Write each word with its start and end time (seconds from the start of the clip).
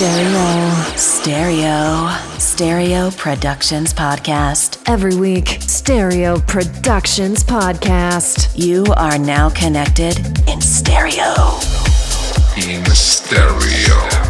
Stereo. 0.00 0.96
Stereo. 0.96 2.08
Stereo 2.38 3.10
Productions 3.10 3.92
Podcast. 3.92 4.80
Every 4.88 5.14
week, 5.14 5.58
Stereo 5.60 6.40
Productions 6.40 7.44
Podcast. 7.44 8.50
You 8.54 8.86
are 8.96 9.18
now 9.18 9.50
connected 9.50 10.16
in 10.48 10.62
stereo. 10.62 11.34
In 12.56 12.82
stereo. 12.86 14.29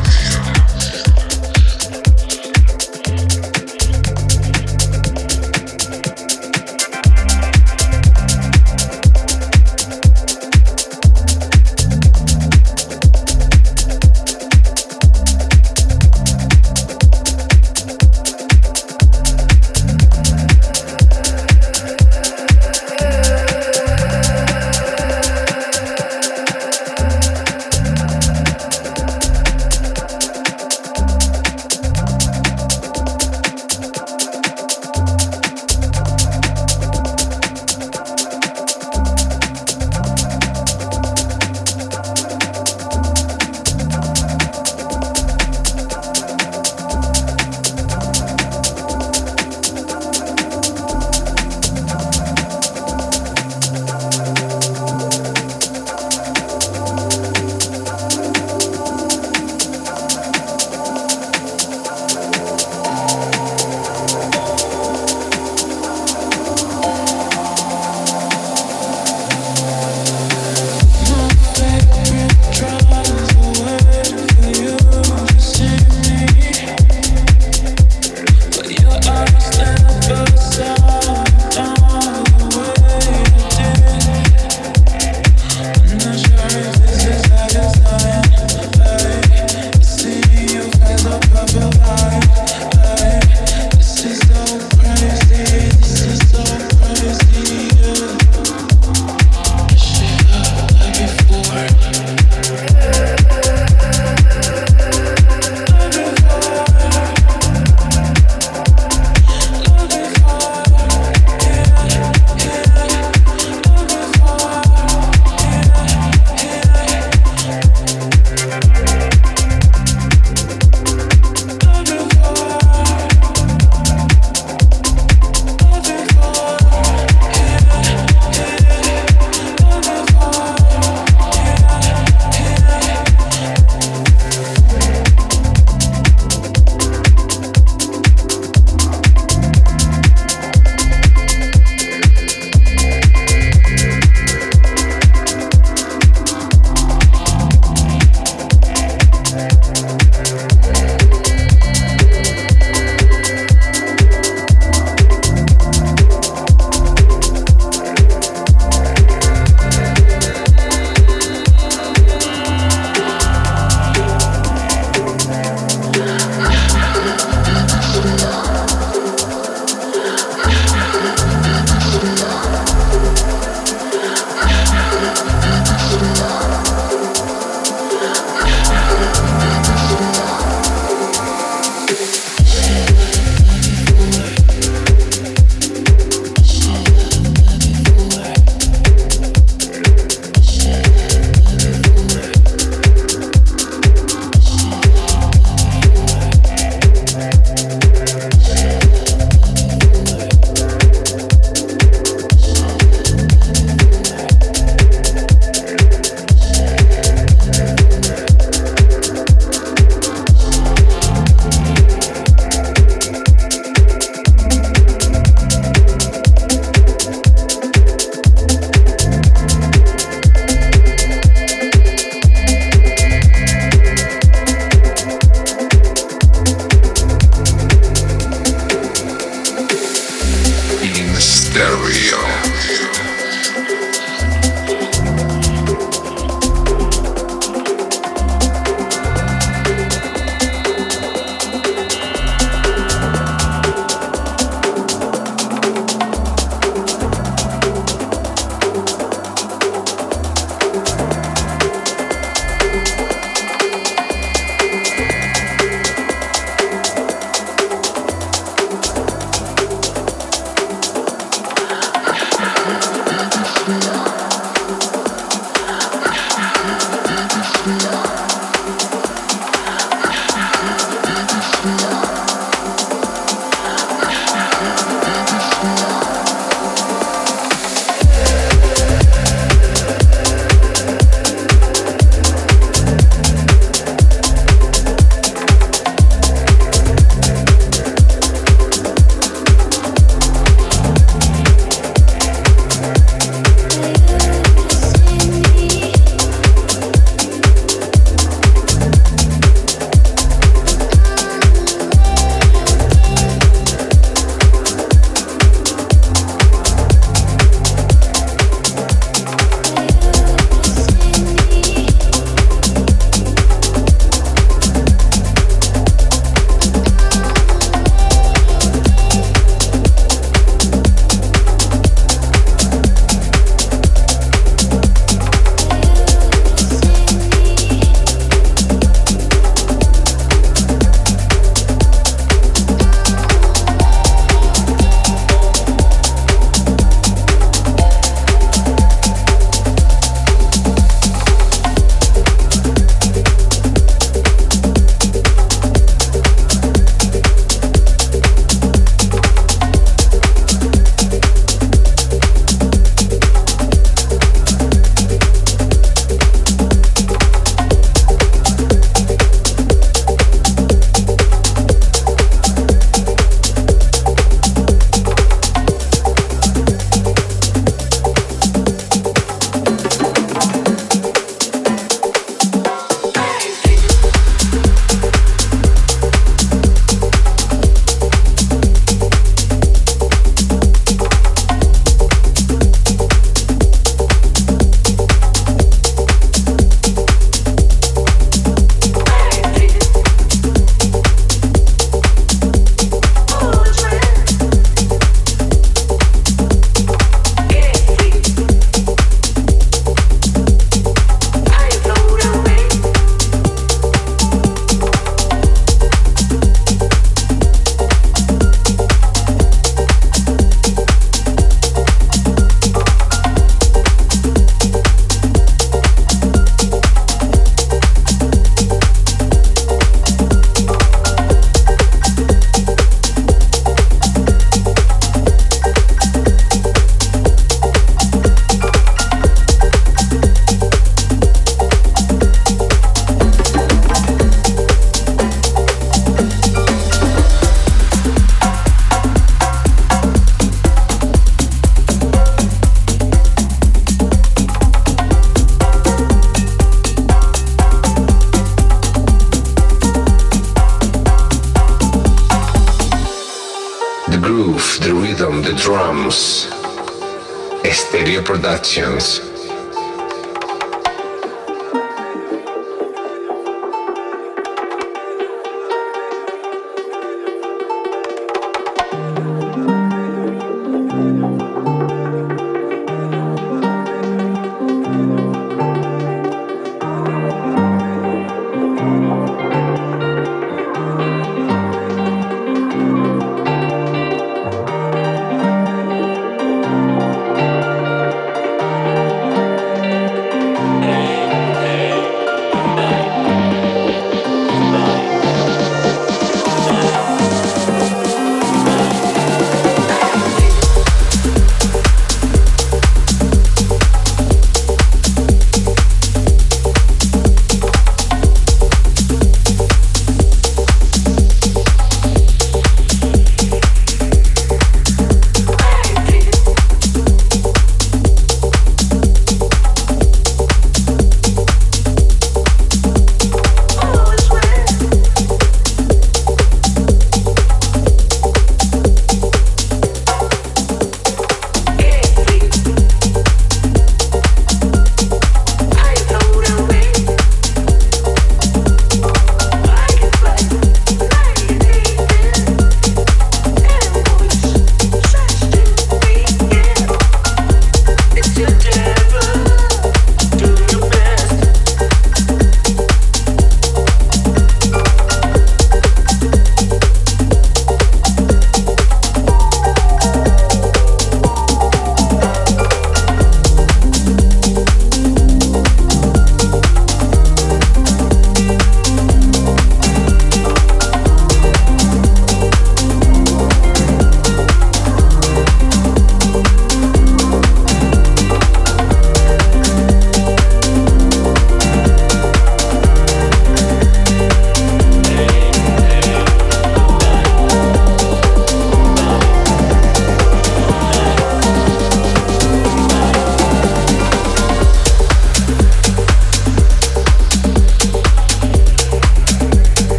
Productions. 458.71 459.30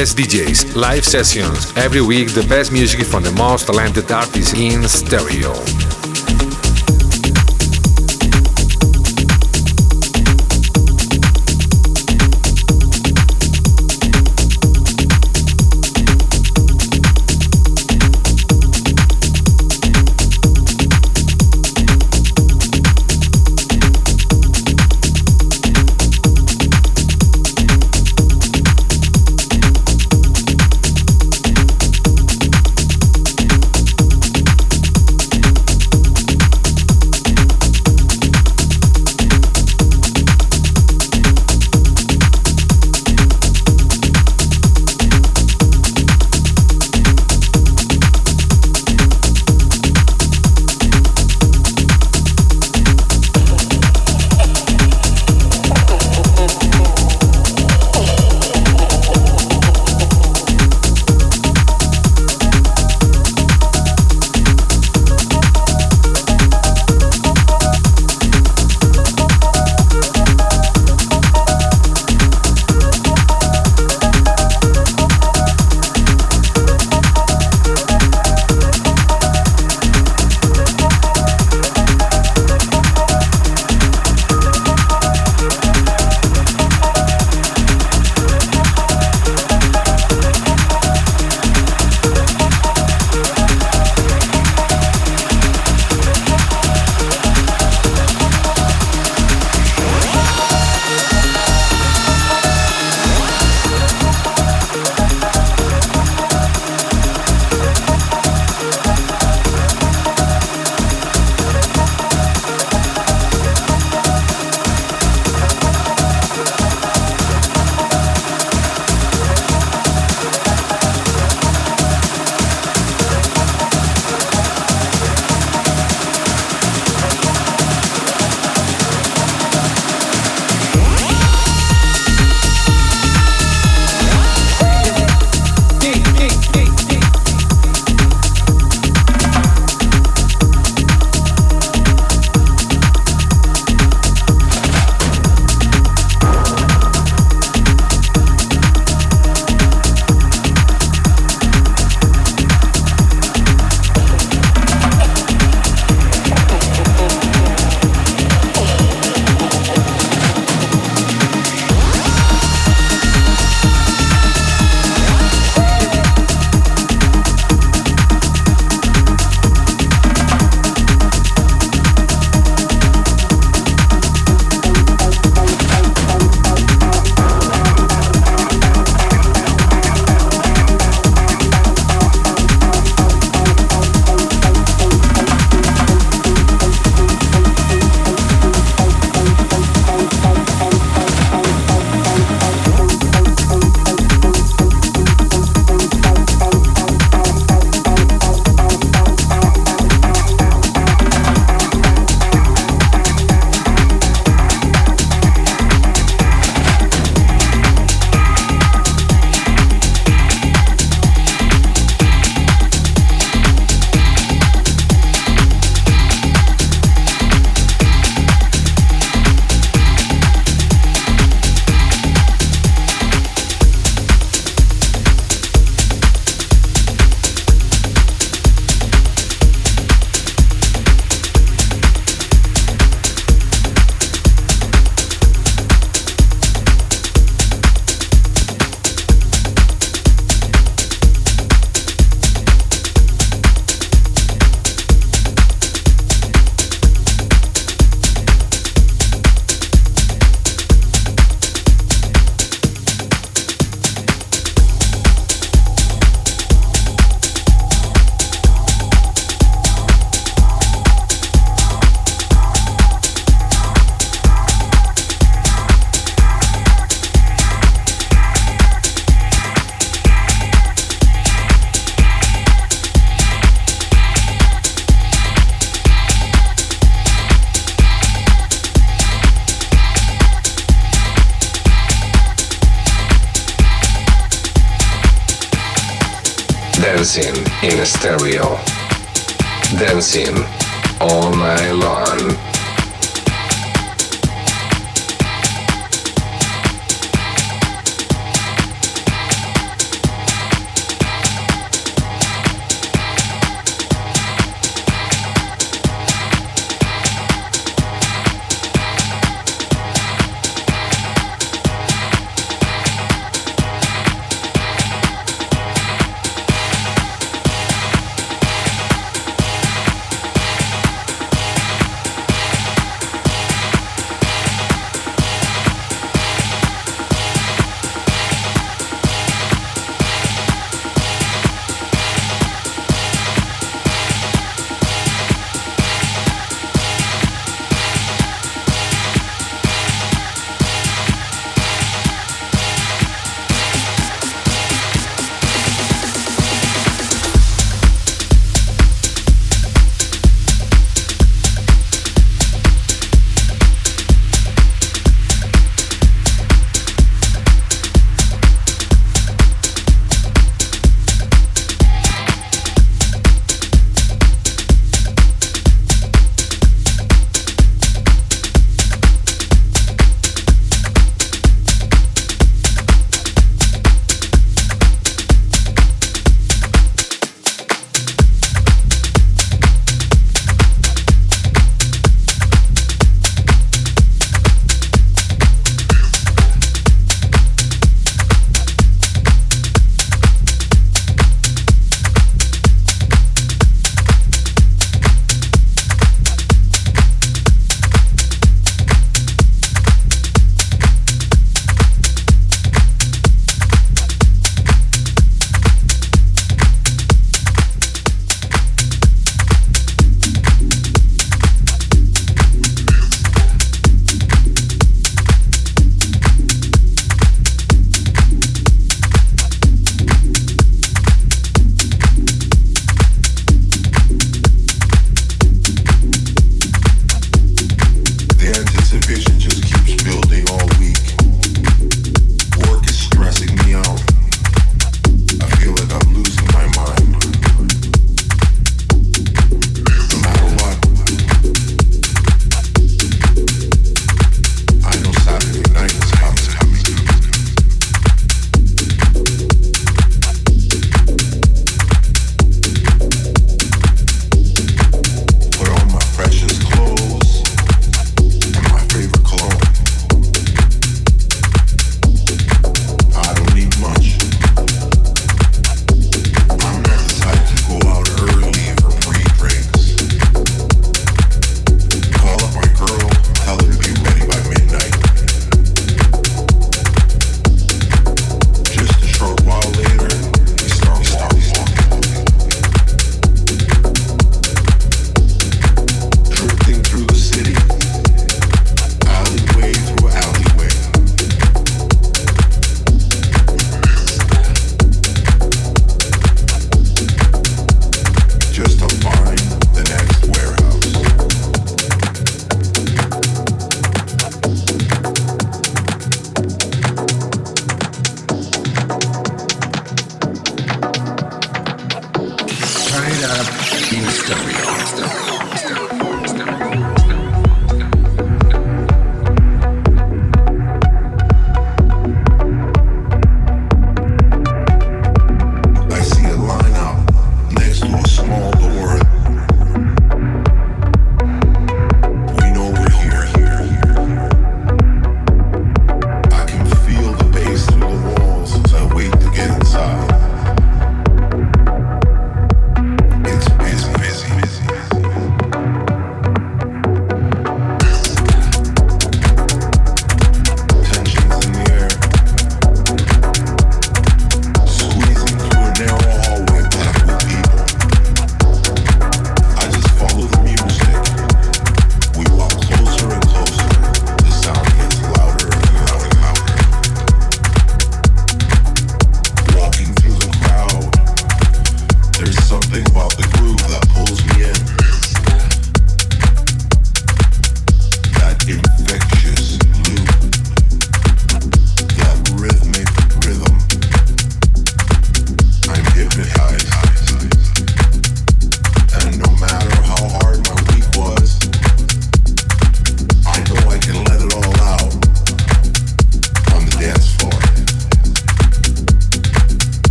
Guest 0.00 0.16
DJs, 0.16 0.76
live 0.76 1.04
sessions. 1.04 1.76
Every 1.76 2.00
week, 2.00 2.32
the 2.32 2.46
best 2.48 2.72
music 2.72 3.04
from 3.04 3.22
the 3.22 3.32
most 3.32 3.66
talented 3.66 4.10
artists 4.10 4.54
in 4.54 4.88
stereo. 4.88 5.52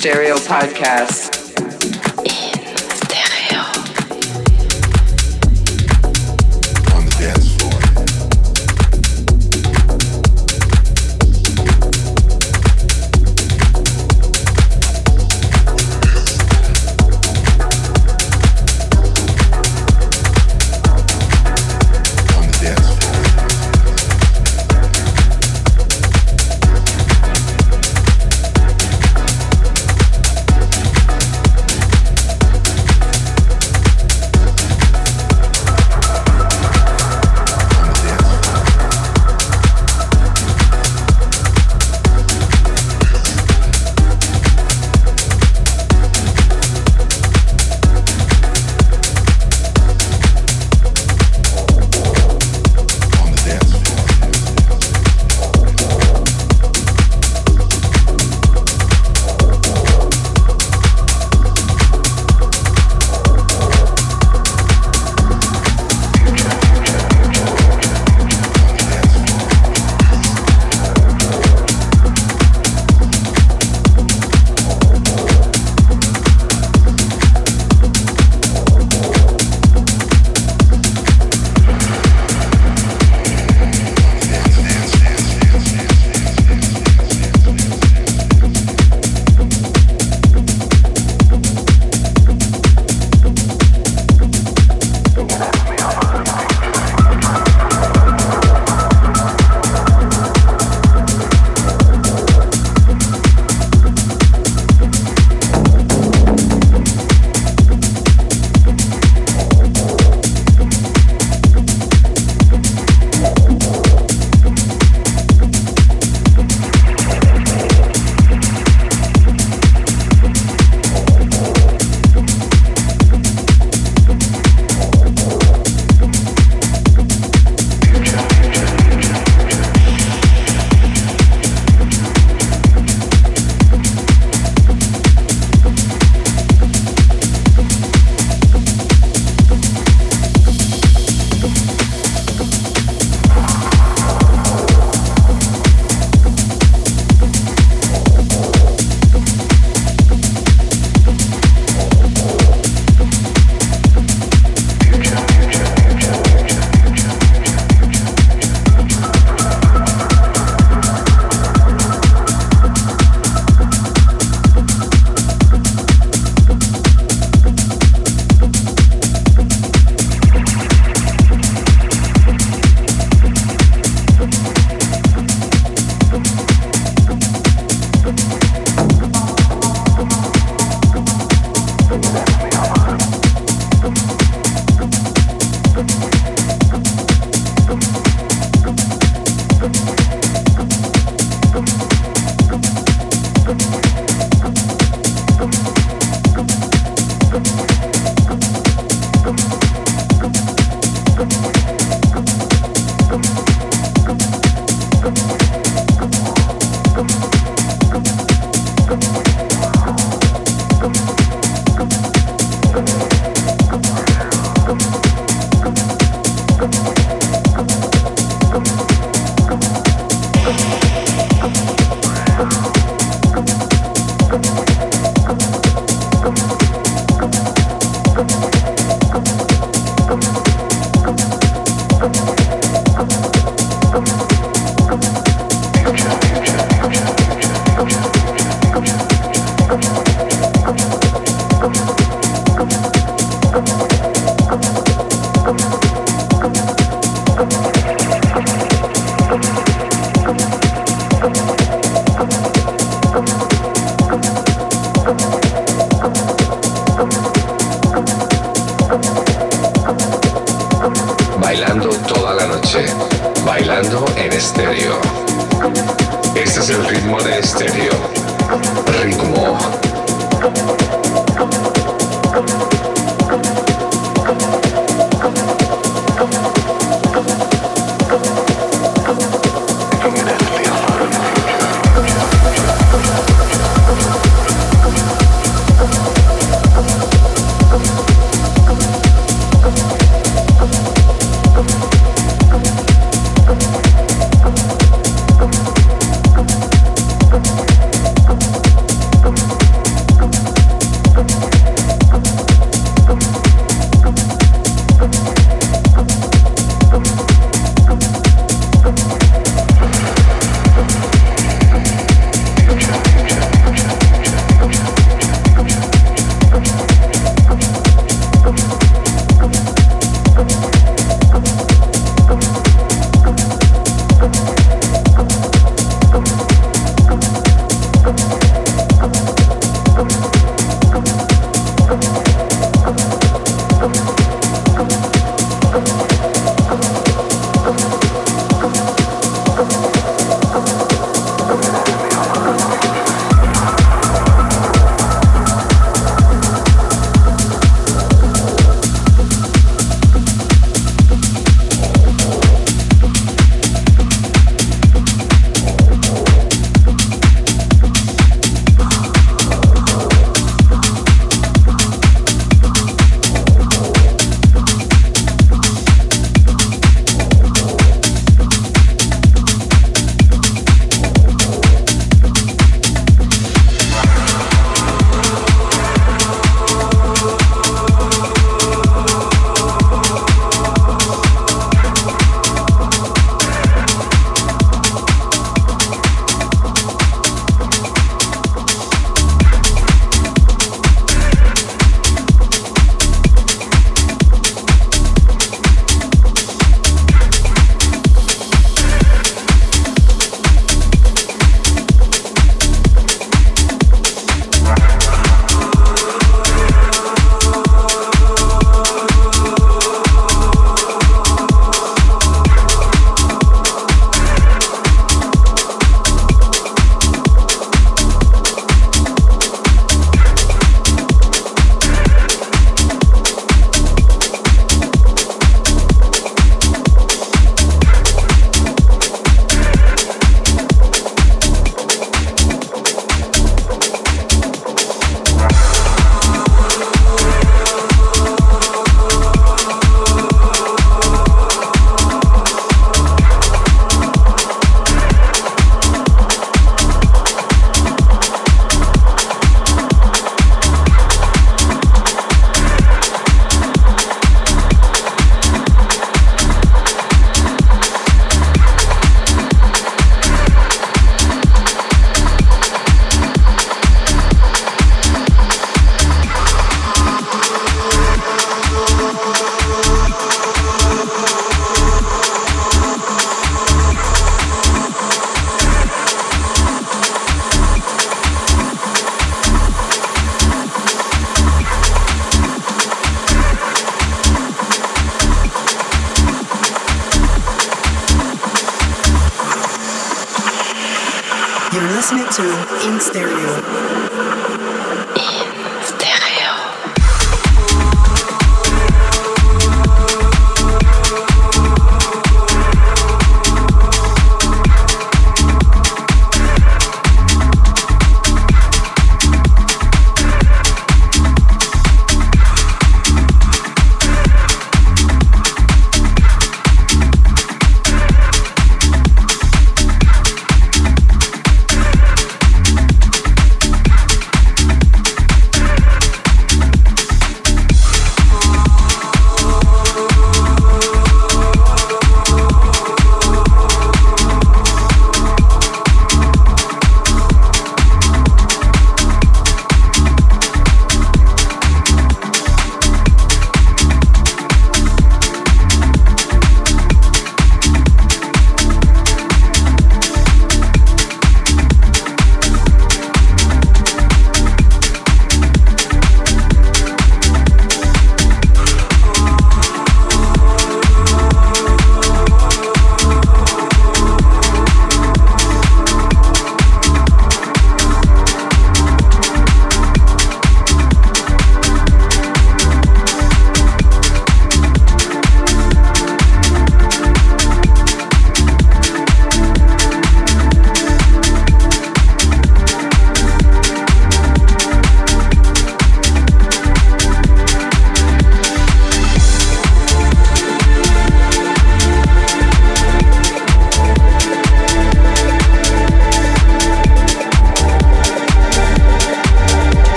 Stereo 0.00 0.36
podcast. 0.36 1.29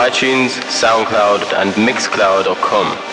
iTunes, 0.00 0.48
SoundCloud, 0.80 1.52
and 1.60 1.74
Mixcloud.com. 1.74 3.09